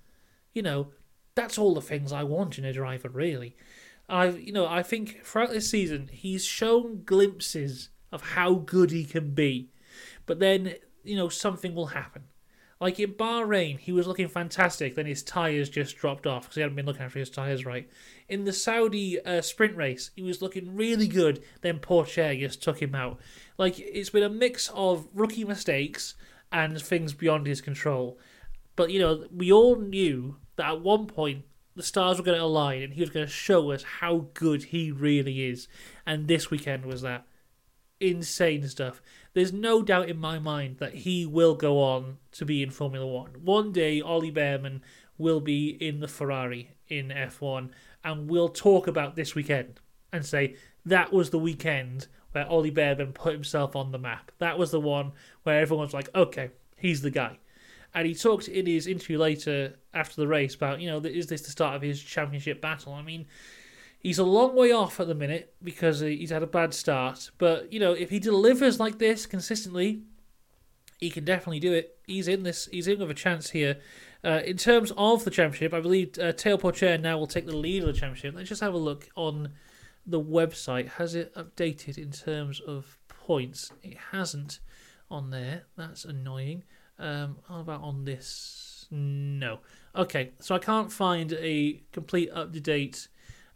You 0.53 0.63
know, 0.63 0.89
that's 1.35 1.59
all 1.59 1.75
the 1.75 1.81
things 1.81 2.13
I 2.13 2.25
want 2.25 2.59
in 2.59 2.65
a 2.65 2.73
driver, 2.73 3.09
really. 3.09 3.57
I, 4.09 4.29
you 4.29 4.53
know, 4.53 4.67
I 4.67 4.83
think 4.83 5.25
throughout 5.25 5.51
this 5.51 5.71
season 5.71 6.11
he's 6.13 6.45
shown 6.45 7.05
glimpses 7.05 7.91
of 8.11 8.23
how 8.23 8.55
good 8.55 8.91
he 8.91 9.05
can 9.05 9.35
be, 9.35 9.71
but 10.27 10.41
then 10.41 10.75
you 11.05 11.17
know 11.17 11.29
something 11.29 11.75
will 11.75 11.87
happen. 11.87 12.25
Like 12.81 12.99
in 12.99 13.13
Bahrain, 13.13 13.79
he 13.79 13.93
was 13.93 14.07
looking 14.07 14.27
fantastic. 14.27 14.95
Then 14.95 15.05
his 15.05 15.23
tires 15.23 15.69
just 15.69 15.99
dropped 15.99 16.27
off 16.27 16.45
because 16.45 16.55
he 16.55 16.63
hadn't 16.63 16.77
been 16.77 16.87
looking 16.87 17.03
after 17.03 17.19
his 17.19 17.29
tires 17.29 17.67
right. 17.67 17.89
In 18.27 18.45
the 18.45 18.55
Saudi 18.55 19.23
uh, 19.23 19.43
sprint 19.43 19.77
race, 19.77 20.11
he 20.17 20.23
was 20.23 20.41
looking 20.41 20.75
really 20.75 21.07
good. 21.07 21.45
Then 21.61 21.79
Pourchaire 21.79 22.41
just 22.41 22.63
took 22.63 22.81
him 22.81 22.95
out. 22.95 23.21
Like 23.59 23.79
it's 23.79 24.11
been 24.11 24.23
a 24.23 24.31
mix 24.31 24.71
of 24.75 25.07
rookie 25.15 25.45
mistakes 25.45 26.15
and 26.53 26.81
things 26.81 27.15
beyond 27.15 27.47
his 27.47 27.61
control. 27.61 28.19
But 28.77 28.91
you 28.91 28.99
know, 28.99 29.27
we 29.35 29.53
all 29.53 29.77
knew 29.77 30.37
that 30.57 30.69
at 30.69 30.81
one 30.81 31.07
point 31.07 31.45
the 31.77 31.83
stars 31.83 32.19
were 32.19 32.25
going 32.25 32.39
to 32.39 32.45
align 32.45 32.83
and 32.83 32.93
he 32.93 33.01
was 33.01 33.11
going 33.11 33.27
to 33.27 33.33
show 33.33 33.71
us 33.71 33.83
how 33.83 34.29
good 34.35 34.65
he 34.65 34.91
really 34.91 35.49
is. 35.49 35.69
And 36.05 36.29
this 36.29 36.51
weekend 36.51 36.85
was 36.85 37.03
that 37.03 37.27
insane 38.01 38.67
stuff. 38.67 39.01
There's 39.35 39.53
no 39.53 39.83
doubt 39.83 40.09
in 40.09 40.19
my 40.19 40.39
mind 40.39 40.79
that 40.79 40.95
he 40.95 41.27
will 41.27 41.55
go 41.55 41.81
on 41.81 42.19
to 42.33 42.45
be 42.45 42.63
in 42.63 42.71
Formula 42.71 43.07
One. 43.07 43.31
One 43.45 43.73
day, 43.73 44.01
Ollie 44.01 44.33
Bearman 44.33 44.81
will 45.19 45.41
be 45.41 45.69
in 45.69 46.01
the 46.01 46.09
Ferrari 46.09 46.71
in 46.89 47.09
F1, 47.09 47.71
and 48.03 48.29
we'll 48.29 48.49
talk 48.49 48.87
about 48.87 49.15
this 49.15 49.35
weekend 49.35 49.81
and 50.13 50.25
say 50.25 50.57
that 50.85 51.13
was 51.13 51.31
the 51.31 51.39
weekend 51.39 52.09
where 52.33 52.47
Ollie 52.47 52.71
Bearman 52.71 53.13
put 53.13 53.33
himself 53.33 53.75
on 53.75 53.93
the 53.93 53.99
map. 53.99 54.33
That 54.39 54.59
was 54.59 54.71
the 54.71 54.81
one 54.81 55.13
where 55.43 55.61
everyone's 55.61 55.95
like, 55.95 56.09
okay, 56.15 56.51
he's 56.77 57.03
the 57.03 57.11
guy. 57.11 57.39
And 57.95 58.07
he 58.07 58.15
talked 58.15 58.49
in 58.49 58.67
his 58.67 58.87
interview 58.87 59.19
later 59.19 59.79
after 59.93 60.17
the 60.17 60.29
race 60.29 60.55
about, 60.55 60.81
you 60.81 60.89
know, 60.89 60.99
is 61.01 61.27
this 61.27 61.43
the 61.43 61.51
start 61.51 61.75
of 61.75 61.83
his 61.83 62.01
championship 62.01 62.61
battle? 62.61 62.93
I 62.93 63.03
mean, 63.03 63.27
he's 63.99 64.19
a 64.19 64.25
long 64.25 64.55
way 64.55 64.71
off 64.71 65.01
at 65.01 65.09
the 65.09 65.15
minute 65.15 65.55
because 65.63 66.01
he's 66.01 66.31
had 66.31 66.43
a 66.43 66.47
bad 66.47 66.73
start. 66.73 67.31
But, 67.39 67.73
you 67.73 67.81
know, 67.81 67.93
if 67.93 68.11
he 68.11 68.21
delivers 68.21 68.79
like 68.79 68.99
this 68.99 69.27
consistently, 69.27 70.03
he 70.99 71.11
can 71.11 71.25
definitely 71.25 71.61
do 71.61 71.73
it. 71.73 71.99
He's 72.07 72.29
in 72.29 72.45
this, 72.45 72.69
he's 72.71 72.87
in 72.87 73.01
with 73.01 73.11
a 73.11 73.15
chance 73.15 73.51
here. 73.51 73.79
Uh, 74.23 74.43
in 74.45 74.57
terms 74.57 74.93
of 74.97 75.25
the 75.25 75.31
championship, 75.31 75.75
I 75.75 75.81
believe 75.81 76.11
uh, 76.19 76.33
Théo 76.33 76.61
Pourchaire 76.61 77.01
now 77.01 77.19
will 77.19 77.27
take 77.27 77.47
the 77.47 77.57
lead 77.57 77.83
of 77.83 77.87
the 77.87 77.99
championship. 77.99 78.35
Let's 78.37 78.51
just 78.51 78.61
have 78.61 78.75
a 78.75 78.79
look 78.79 79.09
on 79.17 79.53
the 80.11 80.21
website. 80.21 80.89
Has 80.89 81.15
it 81.15 81.35
updated 81.35 81.99
in 81.99 82.11
terms 82.11 82.61
of 82.61 82.99
points? 83.09 83.73
It 83.83 83.97
hasn't 84.13 84.61
on 85.11 85.31
there. 85.31 85.65
That's 85.77 86.05
annoying. 86.05 86.65
Um, 86.99 87.39
how 87.49 87.61
about 87.61 87.83
on 87.83 88.05
this? 88.05 88.87
No. 88.91 89.61
Okay, 89.95 90.33
so 90.41 90.55
I 90.55 90.59
can't 90.59 90.93
find 90.93 91.33
a 91.35 91.83
complete 91.93 92.31
up 92.33 92.53
to 92.53 92.61
date 92.61 93.09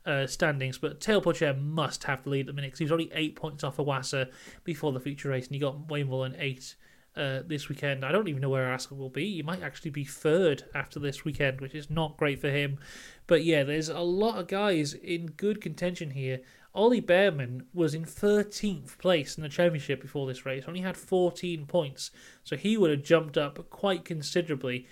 uh, 0.07 0.27
standings, 0.27 0.79
but 0.79 1.01
Pourchaire 1.01 1.61
must 1.61 2.05
have 2.05 2.25
the 2.25 2.31
lead 2.31 2.41
at 2.41 2.47
the 2.47 2.53
minute 2.53 2.69
because 2.69 2.79
he's 2.79 2.93
only 2.93 3.11
eight 3.15 3.37
points 3.37 3.65
off 3.65 3.79
Iwasa 3.79 4.31
before 4.63 4.93
the 4.93 5.01
feature 5.01 5.31
race, 5.31 5.47
and 5.47 5.55
he 5.55 5.61
got 5.61 5.89
way 5.89 6.03
more 6.05 6.29
than 6.29 6.39
eight 6.41 6.77
uh, 7.17 7.41
this 7.47 7.69
weekend. 7.69 8.05
I 8.05 8.13
don't 8.13 8.29
even 8.29 8.43
know 8.43 8.49
where 8.49 8.73
Aska 8.73 8.95
will 8.95 9.11
be. 9.11 9.35
He 9.37 9.43
might 9.43 9.63
actually 9.63 9.91
be 9.91 10.05
third 10.05 10.65
after 10.75 10.99
this 10.99 11.25
weekend, 11.25 11.61
which 11.61 11.75
is 11.75 11.91
not 11.91 12.17
great 12.17 12.41
for 12.41 12.51
him. 12.51 12.79
But 13.27 13.45
yeah, 13.45 13.63
there's 13.63 13.89
a 13.89 14.01
lot 14.01 14.39
of 14.39 14.49
guys 14.49 14.95
in 14.95 15.27
good 15.27 15.61
contention 15.61 16.11
here. 16.11 16.41
Ollie 16.75 17.01
Bearman 17.01 17.67
was 17.73 17.95
in 17.95 18.05
13th 18.05 18.99
place 18.99 19.37
in 19.37 19.45
the 19.45 19.49
championship 19.49 20.03
before 20.03 20.27
this 20.27 20.45
race, 20.45 20.65
only 20.67 20.81
had 20.81 20.97
14 20.97 21.67
points, 21.67 22.11
so 22.43 22.57
he 22.57 22.77
would 22.77 22.91
have 22.91 23.05
jumped 23.05 23.39
up 23.39 23.71
quite 23.71 24.05
considerably. 24.05 24.89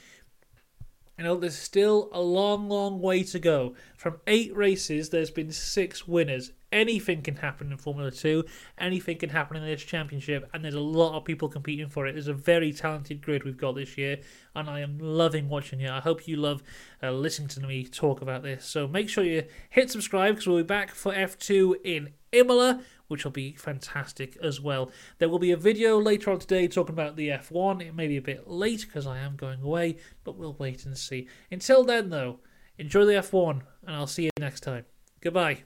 You 1.19 1.25
know, 1.25 1.37
there's 1.37 1.59
still 1.59 2.09
a 2.13 2.21
long, 2.21 2.69
long 2.69 3.01
way 3.01 3.23
to 3.25 3.39
go. 3.39 3.75
From 3.97 4.21
eight 4.27 4.57
races, 4.57 5.11
there's 5.11 5.31
been 5.31 5.53
six 5.53 6.09
winners. 6.09 6.53
Anything 6.73 7.21
can 7.21 7.37
happen 7.37 7.71
in 7.71 7.77
Formula 7.77 8.11
2, 8.11 8.45
anything 8.79 9.19
can 9.19 9.29
happen 9.29 9.59
in 9.59 9.65
this 9.65 9.83
championship, 9.83 10.49
and 10.55 10.65
there's 10.65 10.75
a 10.75 10.81
lot 10.81 11.15
of 11.15 11.25
people 11.27 11.47
competing 11.51 11.91
for 11.91 12.07
it. 12.07 12.13
There's 12.13 12.29
a 12.29 12.33
very 12.35 12.73
talented 12.73 13.21
grid 13.21 13.45
we've 13.45 13.59
got 13.59 13.75
this 13.75 13.99
year, 13.99 14.21
and 14.57 14.71
I 14.71 14.81
am 14.81 14.99
loving 14.99 15.51
watching 15.51 15.83
it. 15.83 15.91
I 15.91 16.01
hope 16.01 16.27
you 16.27 16.37
love 16.37 16.63
uh, 17.03 17.11
listening 17.11 17.49
to 17.49 17.61
me 17.61 17.85
talk 17.85 18.23
about 18.23 18.43
this. 18.43 18.65
So 18.65 18.89
make 18.89 19.11
sure 19.11 19.23
you 19.23 19.45
hit 19.69 19.91
subscribe 19.91 20.37
because 20.37 20.47
we'll 20.47 20.57
be 20.57 20.63
back 20.63 20.95
for 20.95 21.13
F2 21.13 21.75
in 21.85 22.15
Imola, 22.33 22.81
which 23.13 23.25
will 23.25 23.31
be 23.31 23.53
fantastic 23.53 24.39
as 24.43 24.61
well. 24.61 24.91
There 25.19 25.29
will 25.29 25.39
be 25.39 25.53
a 25.53 25.57
video 25.57 26.01
later 26.01 26.31
on 26.31 26.39
today 26.39 26.67
talking 26.67 26.95
about 26.95 27.15
the 27.15 27.29
F1. 27.29 27.87
It 27.87 27.95
may 27.95 28.09
be 28.09 28.17
a 28.17 28.23
bit 28.23 28.49
late 28.49 28.87
because 28.87 29.07
I 29.07 29.19
am 29.19 29.37
going 29.37 29.61
away, 29.61 29.99
but 30.25 30.37
we'll 30.37 30.57
wait 30.59 30.87
and 30.87 30.97
see. 30.97 31.29
Until 31.51 31.85
then, 31.85 32.09
though, 32.09 32.41
enjoy 32.79 33.05
the 33.05 33.13
F1, 33.13 33.61
and 33.87 33.95
I'll 33.95 34.07
see 34.07 34.25
you 34.25 34.31
next 34.41 34.61
time. 34.61 34.87
Goodbye. 35.21 35.65